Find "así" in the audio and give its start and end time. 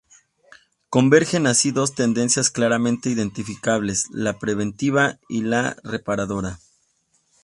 1.45-1.69